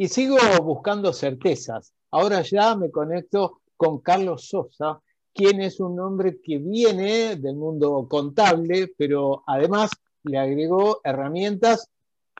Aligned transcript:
Y 0.00 0.06
sigo 0.06 0.36
buscando 0.62 1.12
certezas. 1.12 1.92
Ahora 2.12 2.42
ya 2.42 2.76
me 2.76 2.88
conecto 2.88 3.62
con 3.76 3.98
Carlos 3.98 4.46
Sosa, 4.46 5.00
quien 5.34 5.60
es 5.60 5.80
un 5.80 5.98
hombre 5.98 6.40
que 6.40 6.58
viene 6.58 7.34
del 7.34 7.56
mundo 7.56 8.06
contable, 8.08 8.94
pero 8.96 9.42
además 9.44 9.90
le 10.22 10.38
agregó 10.38 11.00
herramientas, 11.02 11.90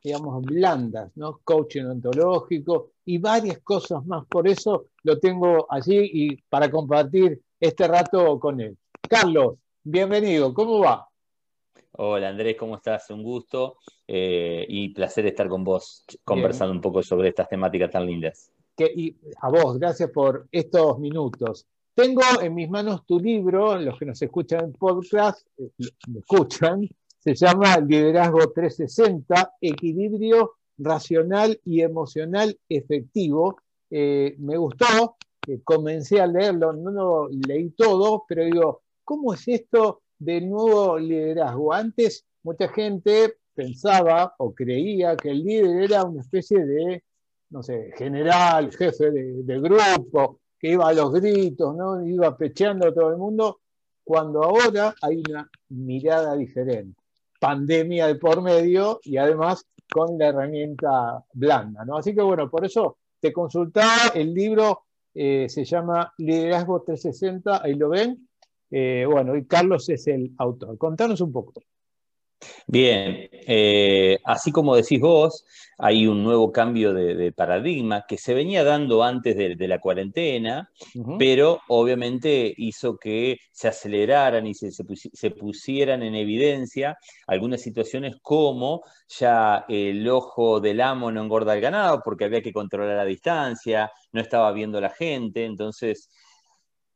digamos, 0.04 0.44
blandas, 0.44 1.10
¿no? 1.16 1.40
Coaching 1.42 1.86
ontológico 1.86 2.92
y 3.04 3.18
varias 3.18 3.58
cosas 3.58 4.06
más. 4.06 4.24
Por 4.26 4.46
eso 4.46 4.84
lo 5.02 5.18
tengo 5.18 5.66
allí 5.68 5.98
y 6.12 6.36
para 6.42 6.70
compartir 6.70 7.42
este 7.58 7.88
rato 7.88 8.38
con 8.38 8.60
él. 8.60 8.78
Carlos, 9.08 9.56
bienvenido, 9.82 10.54
¿cómo 10.54 10.78
va? 10.78 11.08
Hola 12.00 12.28
Andrés, 12.28 12.54
¿cómo 12.56 12.76
estás? 12.76 13.10
Un 13.10 13.24
gusto 13.24 13.78
eh, 14.06 14.64
y 14.68 14.90
placer 14.90 15.26
estar 15.26 15.48
con 15.48 15.64
vos 15.64 16.04
conversando 16.22 16.72
un 16.72 16.80
poco 16.80 17.02
sobre 17.02 17.30
estas 17.30 17.48
temáticas 17.48 17.90
tan 17.90 18.06
lindas. 18.06 18.52
y 18.78 19.16
a 19.40 19.50
vos, 19.50 19.80
gracias 19.80 20.08
por 20.12 20.46
estos 20.52 20.96
minutos. 21.00 21.66
Tengo 21.94 22.22
en 22.40 22.54
mis 22.54 22.70
manos 22.70 23.04
tu 23.04 23.18
libro, 23.18 23.76
los 23.80 23.98
que 23.98 24.06
nos 24.06 24.22
escuchan 24.22 24.66
en 24.66 24.72
podcast, 24.74 25.44
eh, 25.56 25.72
me 26.06 26.20
escuchan, 26.20 26.88
se 27.18 27.34
llama 27.34 27.78
Liderazgo 27.78 28.52
360, 28.52 29.54
Equilibrio 29.60 30.52
Racional 30.78 31.60
y 31.64 31.80
Emocional 31.80 32.56
Efectivo. 32.68 33.56
Eh, 33.90 34.36
me 34.38 34.56
gustó, 34.56 35.16
comencé 35.64 36.20
a 36.20 36.28
leerlo, 36.28 36.72
no 36.74 36.92
lo 36.92 37.28
leí 37.28 37.70
todo, 37.70 38.24
pero 38.28 38.44
digo, 38.44 38.82
¿cómo 39.02 39.34
es 39.34 39.48
esto 39.48 40.02
del 40.18 40.48
nuevo 40.48 40.98
liderazgo? 40.98 41.72
Antes 41.72 42.24
mucha 42.42 42.68
gente 42.68 43.36
pensaba 43.54 44.34
o 44.38 44.54
creía 44.54 45.16
que 45.16 45.30
el 45.30 45.42
líder 45.42 45.82
era 45.82 46.04
una 46.04 46.20
especie 46.20 46.64
de, 46.64 47.02
no 47.50 47.62
sé, 47.62 47.92
general, 47.96 48.70
jefe 48.72 49.10
de, 49.10 49.42
de 49.42 49.60
grupo, 49.60 50.40
que 50.58 50.70
iba 50.70 50.88
a 50.88 50.92
los 50.92 51.12
gritos, 51.12 51.76
¿no? 51.76 52.04
iba 52.06 52.36
pecheando 52.36 52.88
a 52.88 52.94
todo 52.94 53.10
el 53.10 53.16
mundo, 53.16 53.60
cuando 54.04 54.42
ahora 54.42 54.94
hay 55.02 55.22
una 55.28 55.48
mirada 55.68 56.34
diferente. 56.36 57.00
Pandemia 57.40 58.06
de 58.06 58.16
por 58.16 58.42
medio 58.42 59.00
y 59.04 59.16
además 59.16 59.64
con 59.90 60.18
la 60.18 60.28
herramienta 60.28 61.24
blanda. 61.32 61.84
¿no? 61.84 61.96
Así 61.96 62.14
que 62.14 62.22
bueno, 62.22 62.50
por 62.50 62.64
eso 62.64 62.98
te 63.20 63.32
consultaba, 63.32 64.08
el 64.14 64.34
libro 64.34 64.82
eh, 65.14 65.48
se 65.48 65.64
llama 65.64 66.12
Liderazgo 66.18 66.82
360, 66.82 67.62
ahí 67.62 67.74
lo 67.74 67.88
ven. 67.88 68.27
Eh, 68.70 69.06
bueno, 69.10 69.36
y 69.36 69.44
Carlos 69.46 69.88
es 69.88 70.06
el 70.06 70.32
autor. 70.38 70.76
Contanos 70.78 71.20
un 71.20 71.32
poco. 71.32 71.54
Bien, 72.66 73.28
eh, 73.32 74.18
así 74.24 74.52
como 74.52 74.76
decís 74.76 75.00
vos, 75.00 75.44
hay 75.76 76.06
un 76.06 76.22
nuevo 76.22 76.52
cambio 76.52 76.92
de, 76.92 77.32
paradigma 77.32 78.04
que 78.06 78.16
se 78.16 78.34
venía 78.34 78.62
dando 78.62 79.02
antes 79.02 79.36
de, 79.36 79.68
la 79.68 79.80
cuarentena, 79.80 80.70
pero 81.18 81.60
obviamente 81.68 82.52
hizo 82.56 82.96
que 82.96 83.38
se 83.50 83.68
aceleraran 83.68 84.46
y 84.46 84.54
se, 84.54 84.70
se, 84.70 85.30
pusieran 85.30 86.02
en 86.02 86.14
evidencia 86.14 86.96
algunas 87.26 87.60
situaciones 87.60 88.16
como 88.22 88.82
ya 89.08 89.64
el 89.68 90.08
ojo 90.08 90.60
del 90.60 90.80
amo 90.80 91.10
no 91.10 91.22
engorda 91.22 91.54
el 91.54 91.60
ganado 91.60 92.02
porque 92.04 92.24
había 92.24 92.42
que 92.42 92.52
controlar 92.52 92.96
la 92.96 93.04
distancia, 93.04 93.90
no 94.12 94.20
estaba 94.20 94.52
viendo 94.52 94.80
la 94.80 94.90
gente, 94.90 95.44
entonces 95.44 96.08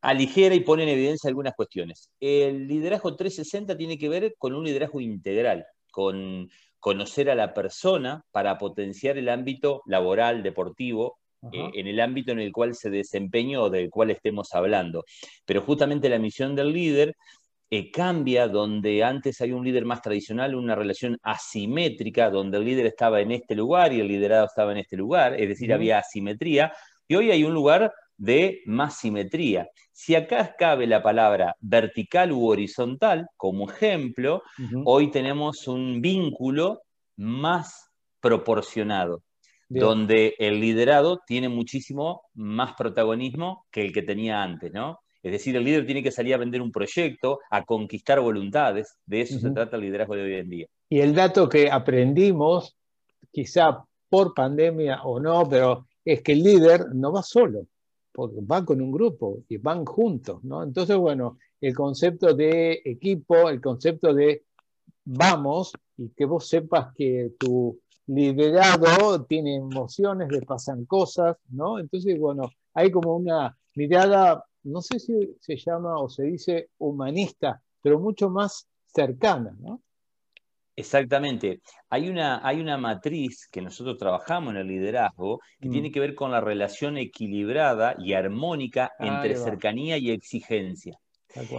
aligera 0.02 0.54
y 0.54 0.60
pone 0.60 0.82
en 0.82 0.90
evidencia 0.90 1.28
algunas 1.28 1.54
cuestiones. 1.54 2.10
El 2.20 2.66
liderazgo 2.66 3.16
360 3.16 3.76
tiene 3.76 3.96
que 3.96 4.08
ver 4.08 4.34
con 4.36 4.52
un 4.52 4.64
liderazgo 4.64 5.00
integral, 5.00 5.64
con 5.90 6.50
conocer 6.80 7.30
a 7.30 7.36
la 7.36 7.54
persona 7.54 8.24
para 8.32 8.58
potenciar 8.58 9.16
el 9.16 9.28
ámbito 9.28 9.82
laboral, 9.86 10.42
deportivo, 10.42 11.18
eh, 11.52 11.70
en 11.74 11.86
el 11.86 12.00
ámbito 12.00 12.32
en 12.32 12.40
el 12.40 12.52
cual 12.52 12.74
se 12.74 12.90
desempeñó 12.90 13.64
o 13.64 13.70
del 13.70 13.90
cual 13.90 14.10
estemos 14.10 14.52
hablando. 14.54 15.04
Pero 15.44 15.62
justamente 15.62 16.08
la 16.08 16.18
misión 16.18 16.54
del 16.56 16.72
líder 16.72 17.14
eh, 17.70 17.90
cambia 17.90 18.48
donde 18.48 19.02
antes 19.04 19.40
hay 19.40 19.52
un 19.52 19.64
líder 19.64 19.84
más 19.84 20.02
tradicional, 20.02 20.54
una 20.54 20.74
relación 20.74 21.16
asimétrica, 21.22 22.30
donde 22.30 22.58
el 22.58 22.64
líder 22.64 22.86
estaba 22.86 23.20
en 23.20 23.30
este 23.30 23.54
lugar 23.54 23.92
y 23.92 24.00
el 24.00 24.08
liderado 24.08 24.46
estaba 24.46 24.72
en 24.72 24.78
este 24.78 24.96
lugar, 24.96 25.40
es 25.40 25.48
decir, 25.48 25.72
había 25.72 25.98
asimetría, 25.98 26.72
y 27.08 27.14
hoy 27.14 27.30
hay 27.30 27.44
un 27.44 27.54
lugar 27.54 27.92
de 28.22 28.62
más 28.66 28.98
simetría. 28.98 29.68
Si 29.90 30.14
acá 30.14 30.54
cabe 30.56 30.86
la 30.86 31.02
palabra 31.02 31.56
vertical 31.60 32.30
u 32.30 32.46
horizontal, 32.46 33.26
como 33.36 33.68
ejemplo, 33.68 34.44
hoy 34.84 35.10
tenemos 35.10 35.66
un 35.66 36.00
vínculo 36.00 36.82
más 37.16 37.90
proporcionado, 38.20 39.22
donde 39.68 40.36
el 40.38 40.60
liderado 40.60 41.20
tiene 41.26 41.48
muchísimo 41.48 42.22
más 42.34 42.74
protagonismo 42.74 43.66
que 43.72 43.86
el 43.86 43.92
que 43.92 44.02
tenía 44.02 44.40
antes, 44.40 44.72
¿no? 44.72 45.00
Es 45.20 45.32
decir, 45.32 45.56
el 45.56 45.64
líder 45.64 45.84
tiene 45.84 46.02
que 46.02 46.12
salir 46.12 46.34
a 46.34 46.38
vender 46.38 46.62
un 46.62 46.70
proyecto, 46.70 47.40
a 47.50 47.64
conquistar 47.64 48.20
voluntades. 48.20 48.98
De 49.04 49.20
eso 49.20 49.38
se 49.40 49.50
trata 49.50 49.76
el 49.76 49.82
liderazgo 49.82 50.14
de 50.14 50.22
hoy 50.22 50.34
en 50.34 50.48
día. 50.48 50.66
Y 50.88 51.00
el 51.00 51.12
dato 51.14 51.48
que 51.48 51.70
aprendimos, 51.70 52.76
quizá 53.32 53.84
por 54.08 54.32
pandemia 54.32 55.02
o 55.02 55.18
no, 55.18 55.48
pero 55.48 55.86
es 56.04 56.22
que 56.22 56.32
el 56.32 56.42
líder 56.42 56.86
no 56.92 57.12
va 57.12 57.22
solo 57.22 57.66
porque 58.12 58.38
van 58.42 58.64
con 58.64 58.80
un 58.80 58.92
grupo 58.92 59.38
y 59.48 59.56
van 59.56 59.84
juntos, 59.84 60.44
¿no? 60.44 60.62
Entonces, 60.62 60.96
bueno, 60.96 61.38
el 61.60 61.74
concepto 61.74 62.34
de 62.34 62.82
equipo, 62.84 63.48
el 63.48 63.60
concepto 63.60 64.12
de 64.12 64.44
vamos 65.04 65.72
y 65.96 66.10
que 66.10 66.24
vos 66.24 66.46
sepas 66.46 66.94
que 66.94 67.32
tu 67.38 67.78
liderado 68.06 69.24
tiene 69.24 69.56
emociones, 69.56 70.30
le 70.30 70.42
pasan 70.42 70.84
cosas, 70.84 71.36
¿no? 71.48 71.78
Entonces, 71.78 72.18
bueno, 72.18 72.50
hay 72.74 72.90
como 72.90 73.16
una 73.16 73.56
mirada, 73.74 74.44
no 74.64 74.82
sé 74.82 74.98
si 74.98 75.36
se 75.40 75.56
llama 75.56 75.98
o 75.98 76.08
se 76.08 76.24
dice 76.24 76.70
humanista, 76.78 77.62
pero 77.80 77.98
mucho 77.98 78.28
más 78.28 78.66
cercana, 78.86 79.56
¿no? 79.60 79.80
Exactamente. 80.74 81.60
Hay 81.90 82.08
una, 82.08 82.46
hay 82.46 82.60
una 82.60 82.78
matriz 82.78 83.46
que 83.50 83.60
nosotros 83.60 83.98
trabajamos 83.98 84.54
en 84.54 84.60
el 84.60 84.68
liderazgo 84.68 85.40
que 85.60 85.68
tiene 85.68 85.90
mm. 85.90 85.92
que 85.92 86.00
ver 86.00 86.14
con 86.14 86.30
la 86.30 86.40
relación 86.40 86.96
equilibrada 86.96 87.94
y 87.98 88.14
armónica 88.14 88.90
entre 88.98 89.36
cercanía 89.36 89.98
y 89.98 90.10
exigencia. 90.10 90.98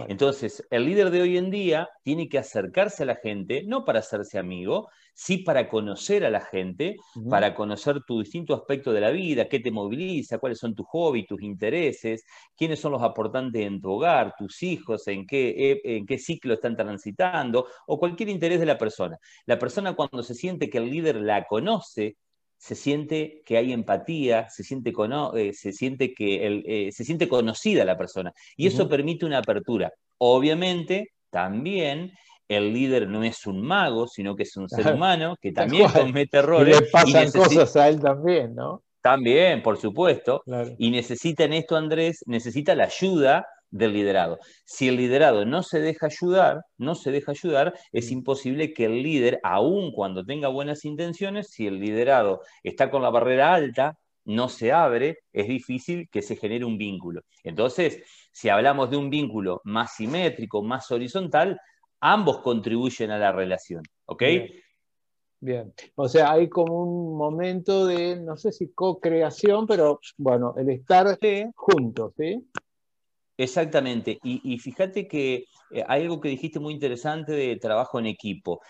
Entonces, 0.08 0.66
el 0.70 0.84
líder 0.84 1.10
de 1.10 1.22
hoy 1.22 1.36
en 1.36 1.50
día 1.50 1.88
tiene 2.02 2.28
que 2.28 2.38
acercarse 2.38 3.02
a 3.02 3.06
la 3.06 3.16
gente, 3.16 3.62
no 3.64 3.84
para 3.84 4.00
hacerse 4.00 4.38
amigo, 4.38 4.88
sí 5.14 5.38
para 5.38 5.68
conocer 5.68 6.24
a 6.24 6.30
la 6.30 6.40
gente, 6.40 6.96
para 7.28 7.54
conocer 7.54 8.02
tu 8.06 8.20
distinto 8.20 8.54
aspecto 8.54 8.92
de 8.92 9.00
la 9.00 9.10
vida, 9.10 9.48
qué 9.48 9.60
te 9.60 9.70
moviliza, 9.70 10.38
cuáles 10.38 10.58
son 10.58 10.74
tus 10.74 10.86
hobbies, 10.88 11.26
tus 11.26 11.42
intereses, 11.42 12.24
quiénes 12.56 12.80
son 12.80 12.92
los 12.92 13.02
aportantes 13.02 13.62
en 13.62 13.80
tu 13.80 13.92
hogar, 13.92 14.34
tus 14.36 14.62
hijos, 14.62 15.06
en 15.08 15.26
qué, 15.26 15.80
e, 15.84 15.96
en 15.96 16.06
qué 16.06 16.18
ciclo 16.18 16.54
están 16.54 16.76
transitando, 16.76 17.66
o 17.86 17.98
cualquier 17.98 18.28
interés 18.28 18.60
de 18.60 18.66
la 18.66 18.78
persona. 18.78 19.18
La 19.46 19.58
persona 19.58 19.94
cuando 19.94 20.22
se 20.22 20.34
siente 20.34 20.68
que 20.70 20.78
el 20.78 20.90
líder 20.90 21.16
la 21.16 21.44
conoce, 21.44 22.16
se 22.64 22.76
siente 22.76 23.42
que 23.44 23.58
hay 23.58 23.74
empatía, 23.74 24.48
se 24.48 24.64
siente, 24.64 24.90
eh, 25.34 25.52
se 25.52 25.70
siente, 25.70 26.14
que 26.14 26.62
eh, 26.64 26.92
se 26.92 27.04
siente 27.04 27.28
conocida 27.28 27.84
la 27.84 27.98
persona. 27.98 28.32
Y 28.56 28.68
eso 28.68 28.88
permite 28.88 29.26
una 29.26 29.36
apertura. 29.36 29.92
Obviamente, 30.16 31.12
también 31.28 32.14
el 32.48 32.72
líder 32.72 33.06
no 33.06 33.22
es 33.22 33.46
un 33.46 33.60
mago, 33.60 34.08
sino 34.08 34.34
que 34.34 34.44
es 34.44 34.56
un 34.56 34.70
ser 34.70 34.94
humano 34.94 35.36
que 35.42 35.52
también 35.52 35.90
comete 35.90 36.38
errores. 36.38 36.80
Y 36.80 36.84
le 36.84 36.90
pasan 36.90 37.30
cosas 37.32 37.76
a 37.76 37.86
él 37.90 38.00
también, 38.00 38.54
¿no? 38.54 38.82
También, 39.02 39.62
por 39.62 39.76
supuesto. 39.76 40.42
Y 40.78 40.90
necesita 40.90 41.44
en 41.44 41.52
esto, 41.52 41.76
Andrés, 41.76 42.24
necesita 42.26 42.74
la 42.74 42.84
ayuda 42.84 43.46
del 43.74 43.92
liderado. 43.92 44.38
Si 44.64 44.88
el 44.88 44.96
liderado 44.96 45.44
no 45.44 45.64
se 45.64 45.80
deja 45.80 46.06
ayudar, 46.06 46.64
no 46.78 46.94
se 46.94 47.10
deja 47.10 47.32
ayudar, 47.32 47.74
es 47.92 48.10
mm. 48.10 48.12
imposible 48.12 48.72
que 48.72 48.84
el 48.84 49.02
líder, 49.02 49.40
aun 49.42 49.90
cuando 49.92 50.24
tenga 50.24 50.48
buenas 50.48 50.84
intenciones, 50.84 51.50
si 51.50 51.66
el 51.66 51.80
liderado 51.80 52.40
está 52.62 52.88
con 52.90 53.02
la 53.02 53.10
barrera 53.10 53.52
alta, 53.52 53.98
no 54.24 54.48
se 54.48 54.72
abre, 54.72 55.18
es 55.32 55.48
difícil 55.48 56.08
que 56.08 56.22
se 56.22 56.36
genere 56.36 56.64
un 56.64 56.78
vínculo. 56.78 57.22
Entonces, 57.42 58.00
si 58.32 58.48
hablamos 58.48 58.90
de 58.90 58.96
un 58.96 59.10
vínculo 59.10 59.60
más 59.64 59.96
simétrico, 59.96 60.62
más 60.62 60.90
horizontal, 60.92 61.60
ambos 62.00 62.38
contribuyen 62.38 63.10
a 63.10 63.18
la 63.18 63.32
relación, 63.32 63.82
¿ok? 64.06 64.22
Bien. 65.40 65.74
O 65.96 66.08
sea, 66.08 66.30
hay 66.30 66.48
como 66.48 66.80
un 66.80 67.18
momento 67.18 67.86
de, 67.86 68.16
no 68.16 68.36
sé 68.36 68.52
si 68.52 68.72
co-creación, 68.72 69.66
pero 69.66 69.98
bueno, 70.16 70.54
el 70.56 70.70
estar 70.70 71.18
juntos, 71.54 72.14
¿sí? 72.16 72.48
Exactamente. 73.36 74.18
Y, 74.22 74.58
fíjate 74.58 75.08
que 75.08 75.46
eh, 75.70 75.84
hay 75.88 76.02
algo 76.02 76.20
que 76.20 76.28
dijiste 76.28 76.60
muy 76.60 76.72
interesante 76.72 77.32
de 77.32 77.56
trabajo 77.56 77.98
en 77.98 78.06
equipo. 78.06 78.60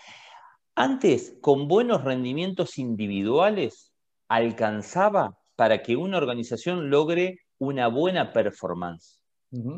Antes, 0.74 1.36
con 1.40 1.68
buenos 1.68 2.02
rendimientos 2.02 2.78
individuales, 2.78 3.92
alcanzaba 4.28 5.36
para 5.56 5.82
que 5.82 5.96
una 5.96 6.18
organización 6.18 6.90
logre 6.90 7.40
una 7.58 7.88
buena 7.88 8.32
performance. 8.32 9.20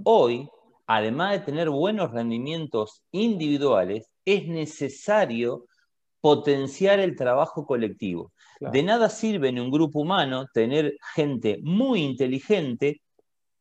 Hoy, 0.05 0.49
además 0.87 1.33
de 1.33 1.41
tener 1.41 1.69
buenos 1.69 2.11
rendimientos 2.11 3.03
individuales, 3.11 4.09
es 4.25 4.49
necesario 4.49 5.67
potenciar 6.23 6.99
el 6.99 7.15
trabajo 7.15 7.67
colectivo. 7.67 8.33
De 8.59 8.83
nada 8.83 9.11
sirve 9.11 9.49
en 9.49 9.61
un 9.61 9.71
grupo 9.71 10.01
humano 10.01 10.47
tener 10.53 10.97
gente 11.15 11.59
muy 11.63 12.03
inteligente 12.03 13.03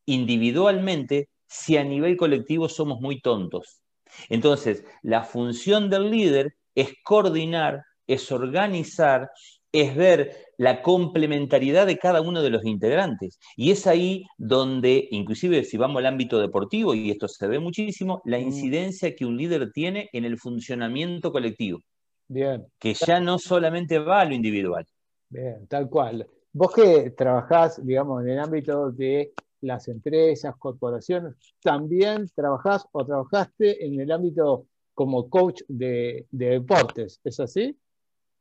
individualmente 0.05 1.29
si 1.47 1.77
a 1.77 1.83
nivel 1.83 2.17
colectivo 2.17 2.69
somos 2.69 2.99
muy 3.01 3.21
tontos. 3.21 3.81
Entonces, 4.29 4.83
la 5.01 5.23
función 5.23 5.89
del 5.89 6.09
líder 6.09 6.55
es 6.73 6.93
coordinar, 7.03 7.83
es 8.07 8.31
organizar, 8.31 9.29
es 9.71 9.95
ver 9.95 10.31
la 10.57 10.81
complementariedad 10.81 11.85
de 11.85 11.97
cada 11.97 12.21
uno 12.21 12.41
de 12.41 12.49
los 12.49 12.63
integrantes. 12.65 13.39
Y 13.57 13.71
es 13.71 13.87
ahí 13.87 14.25
donde, 14.37 15.07
inclusive 15.11 15.63
si 15.65 15.77
vamos 15.77 15.99
al 15.99 16.05
ámbito 16.05 16.39
deportivo, 16.39 16.93
y 16.93 17.11
esto 17.11 17.27
se 17.27 17.47
ve 17.47 17.59
muchísimo, 17.59 18.21
la 18.25 18.37
mm. 18.37 18.41
incidencia 18.41 19.15
que 19.15 19.25
un 19.25 19.35
líder 19.37 19.71
tiene 19.73 20.09
en 20.13 20.23
el 20.25 20.37
funcionamiento 20.37 21.31
colectivo. 21.31 21.79
Bien. 22.27 22.65
Que 22.79 22.93
ya 22.93 23.19
no 23.19 23.37
solamente 23.37 23.99
va 23.99 24.21
a 24.21 24.25
lo 24.25 24.33
individual. 24.33 24.85
Bien, 25.29 25.67
tal 25.67 25.89
cual. 25.89 26.25
Vos 26.53 26.73
que 26.73 27.11
trabajás, 27.11 27.85
digamos, 27.85 28.23
en 28.23 28.29
el 28.29 28.39
ámbito 28.39 28.91
de 28.91 29.33
las 29.61 29.87
empresas, 29.87 30.55
corporaciones, 30.57 31.35
también 31.61 32.29
trabajás 32.35 32.87
o 32.91 33.05
trabajaste 33.05 33.85
en 33.85 33.99
el 33.99 34.11
ámbito 34.11 34.67
como 34.93 35.29
coach 35.29 35.61
de, 35.67 36.25
deportes, 36.31 37.19
¿es 37.23 37.39
así? 37.39 37.77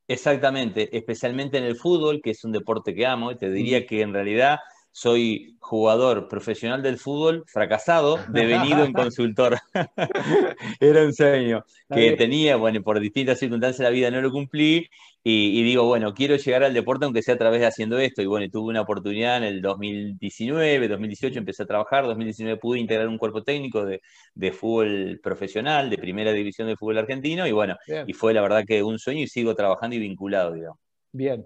Exactamente, 0.06 0.96
especialmente 0.96 1.58
en 1.58 1.64
el 1.64 1.76
fútbol, 1.76 2.20
que 2.22 2.30
es 2.30 2.44
un 2.44 2.52
deporte 2.52 2.94
que 2.94 3.06
amo, 3.06 3.32
y 3.32 3.36
te 3.36 3.50
diría 3.50 3.80
mm. 3.80 3.86
que 3.86 4.00
en 4.02 4.12
realidad 4.12 4.58
soy 4.94 5.56
jugador 5.58 6.28
profesional 6.28 6.80
del 6.80 6.98
fútbol, 6.98 7.42
fracasado, 7.48 8.16
devenido 8.28 8.84
en 8.84 8.92
consultor. 8.92 9.58
Era 10.80 11.02
un 11.02 11.12
sueño 11.12 11.64
que 11.92 12.12
tenía, 12.12 12.54
bueno, 12.54 12.80
por 12.80 13.00
distintas 13.00 13.40
circunstancias 13.40 13.78
de 13.78 13.84
la 13.84 13.90
vida 13.90 14.10
no 14.12 14.20
lo 14.20 14.30
cumplí 14.30 14.88
y, 15.24 15.64
digo, 15.64 15.84
bueno, 15.84 16.14
quiero 16.14 16.36
llegar 16.36 16.62
al 16.62 16.74
deporte 16.74 17.06
aunque 17.06 17.22
sea 17.22 17.34
a 17.34 17.38
través 17.38 17.60
de 17.60 17.66
haciendo 17.66 17.98
esto. 17.98 18.22
Y 18.22 18.26
bueno, 18.26 18.48
tuve 18.48 18.68
una 18.68 18.82
oportunidad 18.82 19.38
en 19.38 19.44
el 19.44 19.62
2019, 19.62 20.86
2018 20.86 21.38
empecé 21.40 21.64
a 21.64 21.66
trabajar, 21.66 22.04
2019 22.04 22.60
pude 22.60 22.78
integrar 22.78 23.08
un 23.08 23.18
cuerpo 23.18 23.42
técnico 23.42 23.84
de, 23.84 24.00
fútbol 24.52 25.18
profesional, 25.20 25.90
de 25.90 25.98
primera 25.98 26.30
división 26.30 26.68
de 26.68 26.76
fútbol 26.76 26.98
argentino 26.98 27.48
y 27.48 27.52
bueno, 27.52 27.76
y 28.06 28.12
fue 28.12 28.32
la 28.32 28.42
verdad 28.42 28.64
que 28.64 28.84
un 28.84 29.00
sueño 29.00 29.22
y 29.22 29.26
sigo 29.26 29.56
trabajando 29.56 29.96
y 29.96 29.98
vinculado, 29.98 30.52
digamos. 30.52 30.78
Bien. 31.10 31.44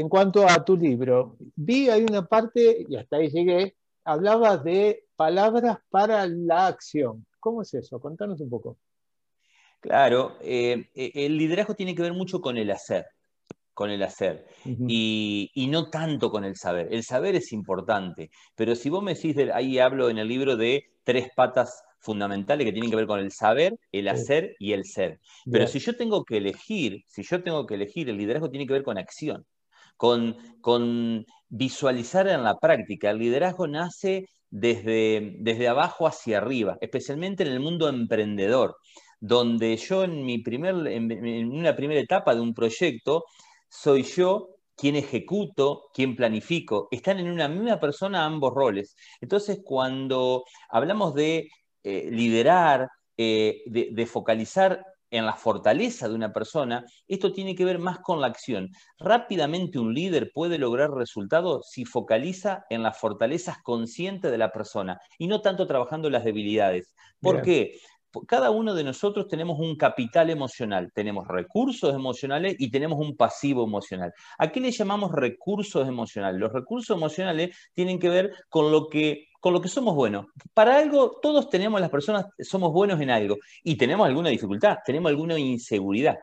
En 0.00 0.08
cuanto 0.08 0.48
a 0.48 0.64
tu 0.64 0.76
libro, 0.76 1.36
vi 1.54 1.90
ahí 1.90 2.06
una 2.08 2.26
parte, 2.26 2.86
y 2.88 2.96
hasta 2.96 3.16
ahí 3.16 3.28
llegué, 3.28 3.76
hablabas 4.04 4.64
de 4.64 5.04
palabras 5.14 5.78
para 5.90 6.26
la 6.26 6.68
acción. 6.68 7.26
¿Cómo 7.38 7.62
es 7.62 7.74
eso? 7.74 8.00
Contanos 8.00 8.40
un 8.40 8.48
poco. 8.48 8.78
Claro, 9.80 10.36
eh, 10.40 10.88
e, 10.94 11.12
el 11.26 11.36
liderazgo 11.36 11.74
tiene 11.74 11.94
que 11.94 12.02
ver 12.02 12.14
mucho 12.14 12.40
con 12.40 12.56
el 12.56 12.70
hacer, 12.70 13.06
con 13.74 13.90
el 13.90 14.02
hacer, 14.02 14.46
y, 14.64 15.68
no 15.70 15.90
tanto 15.90 16.30
con 16.30 16.44
el 16.44 16.56
saber. 16.56 16.88
El 16.90 17.02
saber 17.02 17.34
es 17.34 17.52
importante, 17.52 18.30
pero 18.54 18.74
si 18.74 18.88
vos 18.88 19.02
me 19.02 19.14
decís, 19.14 19.36
ahí 19.52 19.78
hablo 19.78 20.08
en 20.08 20.16
el 20.16 20.28
libro 20.28 20.56
de 20.56 20.84
tres 21.04 21.28
patas 21.36 21.82
fundamentales 21.98 22.64
que 22.64 22.72
tienen 22.72 22.90
que 22.90 22.96
ver 22.96 23.06
con 23.06 23.20
el 23.20 23.32
saber, 23.32 23.78
el 23.92 24.08
hacer 24.08 24.56
y 24.58 24.72
el 24.72 24.86
ser. 24.86 25.20
Pero 25.50 25.66
si 25.66 25.78
yo 25.78 25.94
tengo 25.94 26.24
que 26.24 26.38
elegir, 26.38 27.04
si 27.06 27.22
yo 27.22 27.42
tengo 27.42 27.66
que 27.66 27.74
elegir, 27.74 28.08
el 28.08 28.16
liderazgo 28.16 28.50
tiene 28.50 28.66
que 28.66 28.72
ver 28.72 28.82
con 28.82 28.96
acción, 28.96 29.44
con, 30.00 31.26
visualizar 31.48 32.28
en 32.28 32.42
la 32.42 32.58
práctica. 32.58 33.10
El 33.10 33.18
liderazgo 33.18 33.66
nace 33.66 34.28
desde, 34.50 35.68
abajo 35.68 36.06
hacia 36.06 36.38
arriba, 36.38 36.78
especialmente 36.80 37.42
en 37.42 37.50
el 37.50 37.60
mundo 37.60 37.88
emprendedor 37.88 38.76
donde 39.22 39.76
yo 39.76 40.04
en, 40.04 40.24
mi 40.24 40.42
en, 40.46 41.52
una 41.52 41.76
primera 41.76 42.00
etapa 42.00 42.34
de 42.34 42.40
un 42.40 42.54
proyecto 42.54 43.24
soy 43.68 44.02
yo 44.02 44.48
quien 44.74 44.96
ejecuto, 44.96 45.90
quien 45.92 46.16
planifico. 46.16 46.88
Están 46.90 47.18
en 47.18 47.30
una 47.30 47.48
misma 47.48 47.78
persona 47.78 48.24
ambos 48.24 48.54
roles. 48.54 48.96
Entonces, 49.20 49.60
cuando 49.62 50.44
hablamos 50.70 51.14
de 51.14 51.50
eh, 51.82 52.08
liderar, 52.10 52.88
eh, 53.18 53.62
de, 53.66 54.06
focalizar 54.06 54.82
en 55.10 55.26
la 55.26 55.34
fortaleza 55.34 56.08
de 56.08 56.14
una 56.14 56.32
persona, 56.32 56.84
esto 57.08 57.32
tiene 57.32 57.54
que 57.54 57.64
ver 57.64 57.78
más 57.78 57.98
con 58.00 58.20
la 58.20 58.28
acción. 58.28 58.70
Rápidamente 58.98 59.78
un 59.78 59.94
líder 59.94 60.32
puede 60.32 60.58
lograr 60.58 60.90
resultados 60.90 61.68
si 61.70 61.84
focaliza 61.84 62.64
en 62.70 62.82
las 62.82 62.98
fortalezas 62.98 63.58
conscientes 63.62 64.30
de 64.30 64.38
la 64.38 64.52
persona 64.52 65.00
y 65.18 65.26
no 65.26 65.40
tanto 65.40 65.66
trabajando 65.66 66.10
las 66.10 66.24
debilidades. 66.24 66.94
¿Por 67.20 67.42
qué? 67.42 67.78
cada 68.26 68.50
uno 68.50 68.74
de 68.74 68.84
nosotros 68.84 69.28
tenemos 69.28 69.58
un 69.60 69.76
capital 69.76 70.30
emocional, 70.30 70.90
tenemos 70.92 71.28
recursos 71.28 71.94
emocionales 71.94 72.56
y 72.58 72.70
tenemos 72.70 72.98
un 72.98 73.16
pasivo 73.16 73.64
emocional. 73.64 74.12
¿A 74.38 74.50
qué 74.50 74.60
le 74.60 74.72
llamamos 74.72 75.12
recursos 75.12 75.86
emocionales? 75.86 76.40
Los 76.40 76.52
recursos 76.52 76.96
emocionales 76.96 77.56
tienen 77.72 77.98
que 77.98 78.08
ver 78.08 78.32
con 78.48 78.72
lo 78.72 78.88
que 78.88 79.28
con 79.40 79.52
lo 79.52 79.60
que 79.60 79.68
somos 79.68 79.94
buenos. 79.94 80.26
Para 80.54 80.78
algo, 80.78 81.18
todos 81.20 81.48
tenemos, 81.48 81.80
las 81.80 81.90
personas 81.90 82.26
somos 82.38 82.72
buenos 82.72 83.00
en 83.00 83.10
algo 83.10 83.36
y 83.64 83.76
tenemos 83.76 84.06
alguna 84.06 84.28
dificultad, 84.28 84.78
tenemos 84.84 85.10
alguna 85.10 85.38
inseguridad. 85.38 86.18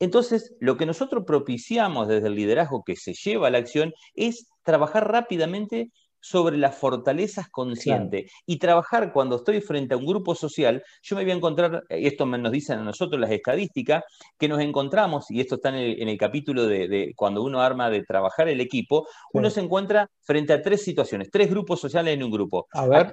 Entonces, 0.00 0.54
lo 0.60 0.76
que 0.76 0.86
nosotros 0.86 1.24
propiciamos 1.26 2.08
desde 2.08 2.28
el 2.28 2.34
liderazgo 2.34 2.84
que 2.84 2.96
se 2.96 3.14
lleva 3.14 3.48
a 3.48 3.50
la 3.50 3.58
acción 3.58 3.92
es 4.14 4.48
trabajar 4.62 5.10
rápidamente 5.10 5.90
sobre 6.20 6.56
las 6.56 6.76
fortalezas 6.76 7.48
conscientes. 7.48 8.30
Y 8.46 8.58
trabajar 8.58 9.12
cuando 9.12 9.36
estoy 9.36 9.60
frente 9.60 9.94
a 9.94 9.96
un 9.96 10.06
grupo 10.06 10.34
social, 10.34 10.82
yo 11.02 11.16
me 11.16 11.22
voy 11.22 11.32
a 11.32 11.36
encontrar, 11.36 11.84
esto 11.88 12.26
nos 12.26 12.52
dicen 12.52 12.78
a 12.78 12.84
nosotros 12.84 13.20
las 13.20 13.30
estadísticas, 13.30 14.04
que 14.38 14.48
nos 14.48 14.60
encontramos, 14.60 15.30
y 15.30 15.40
esto 15.40 15.56
está 15.56 15.70
en 15.70 16.08
el, 16.08 16.18
capítulo 16.18 16.66
de, 16.66 17.12
cuando 17.16 17.42
uno 17.42 17.60
arma 17.60 17.90
de 17.90 18.02
trabajar 18.02 18.48
el 18.48 18.60
equipo, 18.60 19.06
uno 19.32 19.50
se 19.50 19.60
encuentra 19.60 20.10
frente 20.22 20.52
a 20.52 20.62
tres 20.62 20.82
situaciones, 20.82 21.30
tres 21.30 21.50
grupos 21.50 21.80
sociales 21.80 22.14
en 22.14 22.22
un 22.22 22.30
grupo. 22.30 22.66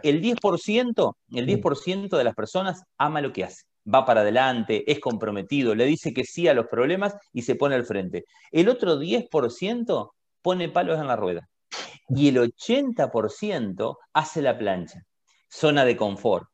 El 0.03 0.21
10%, 0.21 1.13
el 1.33 1.47
10% 1.47 2.17
de 2.17 2.23
las 2.23 2.35
personas 2.35 2.83
ama 2.97 3.21
lo 3.21 3.31
que 3.31 3.43
hace 3.43 3.63
va 3.93 4.03
para 4.03 4.21
adelante, 4.21 4.83
es 4.91 4.99
comprometido, 4.99 5.75
le 5.75 5.85
dice 5.85 6.11
que 6.11 6.23
sí 6.23 6.47
a 6.47 6.55
los 6.55 6.65
problemas 6.65 7.15
y 7.31 7.43
se 7.43 7.53
pone 7.53 7.75
al 7.75 7.85
frente. 7.85 8.25
El 8.51 8.67
otro 8.67 8.99
10% 8.99 10.09
pone 10.41 10.69
palos 10.69 10.99
en 10.99 11.05
la 11.05 11.15
rueda 11.15 11.47
y 12.09 12.29
el 12.29 12.37
80% 12.37 13.97
hace 14.13 14.41
la 14.41 14.57
plancha, 14.57 15.01
zona 15.49 15.85
de 15.85 15.97
confort. 15.97 16.47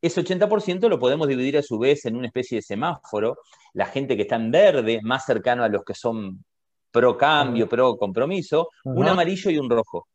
Ese 0.00 0.20
80% 0.22 0.88
lo 0.88 0.98
podemos 0.98 1.28
dividir 1.28 1.58
a 1.58 1.62
su 1.62 1.78
vez 1.78 2.04
en 2.06 2.16
una 2.16 2.26
especie 2.26 2.58
de 2.58 2.62
semáforo, 2.62 3.36
la 3.72 3.86
gente 3.86 4.16
que 4.16 4.22
está 4.22 4.36
en 4.36 4.50
verde, 4.50 5.00
más 5.02 5.24
cercano 5.24 5.62
a 5.64 5.68
los 5.68 5.84
que 5.84 5.94
son 5.94 6.44
pro 6.90 7.16
cambio, 7.16 7.68
pro 7.68 7.96
compromiso, 7.96 8.68
un 8.84 9.08
amarillo 9.08 9.50
y 9.50 9.58
un 9.58 9.70
rojo. 9.70 10.08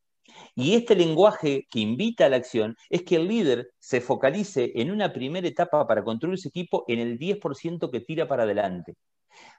Y 0.56 0.76
este 0.76 0.96
lenguaje 0.96 1.66
que 1.70 1.80
invita 1.80 2.26
a 2.26 2.30
la 2.30 2.38
acción 2.38 2.76
es 2.90 3.04
que 3.04 3.16
el 3.16 3.28
líder 3.28 3.70
se 3.80 4.02
focalice 4.02 4.74
en 4.76 4.92
una 4.92 5.14
primera 5.14 5.48
etapa 5.48 5.88
para 5.88 6.04
construir 6.04 6.38
su 6.38 6.50
equipo 6.50 6.84
en 6.88 7.00
el 7.00 7.18
10% 7.18 7.90
que 7.90 8.02
tira 8.02 8.28
para 8.28 8.44
adelante 8.44 8.96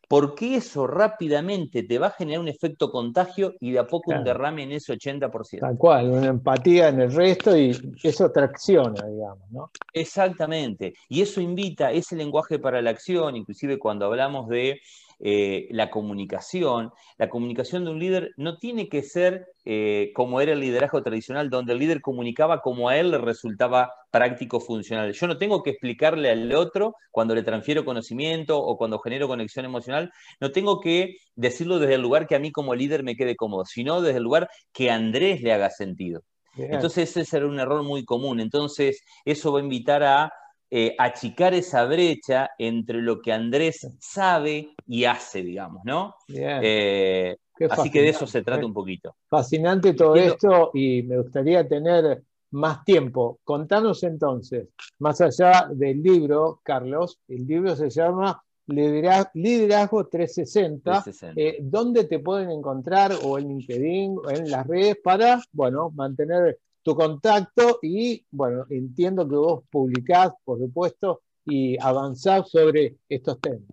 porque 0.08 0.56
eso 0.56 0.86
rápidamente 0.86 1.82
te 1.82 1.98
va 1.98 2.06
a 2.06 2.10
generar 2.10 2.40
un 2.40 2.48
efecto 2.48 2.90
contagio 2.90 3.54
y 3.60 3.72
de 3.72 3.78
a 3.78 3.86
poco 3.86 4.12
un 4.12 4.24
derrame 4.24 4.62
en 4.62 4.72
ese 4.72 4.94
80%. 4.94 5.60
Tal 5.60 5.76
cual, 5.76 6.10
una 6.10 6.28
empatía 6.28 6.88
en 6.88 7.02
el 7.02 7.12
resto 7.12 7.56
y 7.56 7.76
eso 8.02 8.32
tracciona, 8.32 9.06
digamos, 9.06 9.50
¿no? 9.50 9.70
Exactamente, 9.92 10.94
y 11.10 11.20
eso 11.20 11.42
invita 11.42 11.92
ese 11.92 12.16
lenguaje 12.16 12.58
para 12.58 12.80
la 12.80 12.90
acción, 12.90 13.36
inclusive 13.36 13.78
cuando 13.78 14.06
hablamos 14.06 14.48
de 14.48 14.80
eh, 15.20 15.66
la 15.70 15.90
comunicación. 15.90 16.92
La 17.16 17.28
comunicación 17.28 17.84
de 17.84 17.90
un 17.90 17.98
líder 17.98 18.30
no 18.36 18.58
tiene 18.58 18.88
que 18.88 19.02
ser 19.02 19.48
eh, 19.64 20.12
como 20.14 20.40
era 20.40 20.52
el 20.52 20.60
liderazgo 20.60 21.02
tradicional, 21.02 21.50
donde 21.50 21.72
el 21.72 21.80
líder 21.80 22.00
comunicaba 22.00 22.60
como 22.60 22.88
a 22.88 22.96
él 22.96 23.10
le 23.10 23.18
resultaba 23.18 23.92
práctico, 24.10 24.60
funcional. 24.60 25.12
Yo 25.12 25.26
no 25.26 25.36
tengo 25.36 25.62
que 25.62 25.70
explicarle 25.70 26.30
al 26.30 26.54
otro 26.54 26.94
cuando 27.10 27.34
le 27.34 27.42
transfiero 27.42 27.84
conocimiento 27.84 28.58
o 28.58 28.76
cuando 28.76 29.00
genero 29.00 29.28
conexión 29.28 29.64
emocional, 29.64 30.12
no 30.40 30.52
tengo 30.52 30.80
que 30.80 31.16
decirlo 31.34 31.78
desde 31.78 31.94
el 31.94 32.02
lugar 32.02 32.26
que 32.26 32.36
a 32.36 32.38
mí 32.38 32.52
como 32.52 32.74
líder 32.74 33.02
me 33.02 33.16
quede 33.16 33.36
cómodo, 33.36 33.64
sino 33.64 34.00
desde 34.00 34.18
el 34.18 34.24
lugar 34.24 34.48
que 34.72 34.90
a 34.90 34.94
Andrés 34.94 35.42
le 35.42 35.52
haga 35.52 35.70
sentido. 35.70 36.22
Entonces 36.56 37.10
ese 37.10 37.24
será 37.24 37.46
un 37.46 37.60
error 37.60 37.82
muy 37.84 38.04
común. 38.04 38.40
Entonces 38.40 39.04
eso 39.24 39.52
va 39.52 39.60
a 39.60 39.62
invitar 39.62 40.02
a 40.02 40.32
eh, 40.70 40.94
achicar 40.98 41.54
esa 41.54 41.84
brecha 41.86 42.50
entre 42.58 43.00
lo 43.00 43.22
que 43.22 43.32
Andrés 43.32 43.90
sabe 43.98 44.74
y 44.86 45.04
hace, 45.04 45.42
digamos, 45.42 45.82
¿no? 45.84 46.14
Eh, 46.28 47.36
así 47.70 47.90
que 47.90 48.02
de 48.02 48.10
eso 48.10 48.26
se 48.26 48.42
trata 48.42 48.66
un 48.66 48.74
poquito. 48.74 49.16
Fascinante 49.28 49.94
todo 49.94 50.14
esto 50.14 50.70
y 50.74 51.02
me 51.04 51.18
gustaría 51.18 51.66
tener 51.66 52.22
más 52.50 52.84
tiempo. 52.84 53.40
Contanos 53.44 54.02
entonces, 54.02 54.68
más 54.98 55.20
allá 55.20 55.68
del 55.72 56.02
libro, 56.02 56.60
Carlos, 56.62 57.18
el 57.28 57.46
libro 57.46 57.74
se 57.76 57.90
llama 57.90 58.42
Liderazgo 58.66 60.06
360, 60.06 61.04
eh, 61.34 61.56
¿dónde 61.60 62.04
te 62.04 62.18
pueden 62.18 62.50
encontrar 62.50 63.12
o 63.24 63.38
en 63.38 63.48
LinkedIn 63.48 64.18
o 64.18 64.30
en 64.30 64.50
las 64.50 64.66
redes 64.66 64.98
para, 65.02 65.40
bueno, 65.52 65.90
mantener 65.94 66.58
tu 66.88 66.94
contacto 66.94 67.80
y, 67.82 68.24
bueno, 68.30 68.64
entiendo 68.70 69.28
que 69.28 69.36
vos 69.36 69.62
publicás, 69.70 70.30
por 70.42 70.58
supuesto, 70.58 71.20
y 71.44 71.76
avanzás 71.78 72.48
sobre 72.48 72.96
estos 73.10 73.38
temas. 73.42 73.68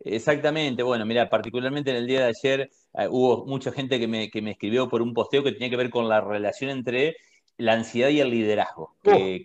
Exactamente, 0.00 0.82
bueno, 0.82 1.06
mira, 1.06 1.30
particularmente 1.30 1.90
en 1.90 1.96
el 1.96 2.06
día 2.06 2.20
de 2.20 2.26
ayer 2.26 2.70
eh, 2.92 3.08
hubo 3.10 3.46
mucha 3.46 3.72
gente 3.72 3.98
que 3.98 4.06
me, 4.06 4.30
escribió 4.50 4.86
por 4.90 5.00
un 5.00 5.14
posteo 5.14 5.42
que 5.42 5.52
tenía 5.52 5.70
que 5.70 5.78
ver 5.78 5.88
con 5.88 6.10
la 6.10 6.20
relación 6.20 6.70
entre 6.70 7.16
la 7.56 7.72
ansiedad 7.72 8.10
y 8.10 8.20
el 8.20 8.28
liderazgo. 8.28 8.96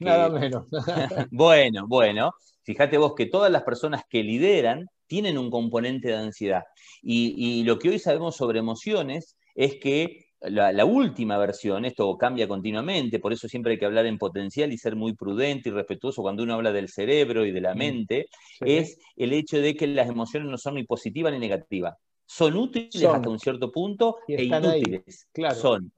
Nada 0.02 0.30
menos. 0.30 0.66
bueno, 1.32 1.88
bueno, 1.88 2.34
fíjate 2.64 2.98
vos 2.98 3.14
que 3.16 3.28
todas 3.28 3.54
las 3.54 3.64
personas 3.64 4.04
que 4.10 4.22
lideran 4.22 4.90
tienen 5.08 5.38
un 5.38 5.50
componente 5.50 6.10
de 6.10 6.18
ansiedad. 6.18 6.64
y 7.02 7.64
lo 7.64 7.80
que 7.80 7.88
hoy 7.88 8.00
sabemos 8.00 8.36
sobre 8.36 8.60
emociones 8.60 9.38
es 9.56 9.76
que 9.76 10.25
la, 10.42 10.86
última 10.86 11.38
versión, 11.38 11.86
esto 11.86 12.18
cambia 12.18 12.48
continuamente, 12.48 13.20
por 13.20 13.34
eso 13.34 13.48
siempre 13.48 13.74
hay 13.74 13.80
que 13.80 13.86
hablar 13.86 14.06
en 14.06 14.18
potencial 14.18 14.72
y 14.72 14.78
ser 14.78 14.96
muy 14.96 15.14
prudente 15.14 15.70
y 15.70 15.72
respetuoso 15.72 16.22
cuando 16.22 16.44
uno 16.44 16.54
habla 16.54 16.72
del 16.72 16.90
cerebro 16.90 17.46
y 17.46 17.52
de 17.52 17.62
la 17.62 17.74
mm, 17.74 17.78
mente, 17.78 18.28
es 18.62 18.98
el 19.16 19.34
hecho 19.34 19.60
de 19.60 19.76
que 19.76 19.88
las 19.88 20.10
emociones 20.10 20.50
no 20.50 20.58
son 20.58 20.76
ni 20.76 20.84
positivas 20.84 21.34
ni 21.34 21.40
negativas. 21.40 21.96
Son 22.26 22.56
útiles 22.56 23.04
hasta 23.04 23.30
un 23.30 23.40
cierto 23.40 23.72
punto 23.72 24.18
e 24.28 24.44
inútiles. 24.44 25.28
Claro, 25.32 25.56
son. 25.56 25.92